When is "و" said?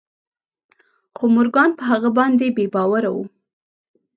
3.15-3.17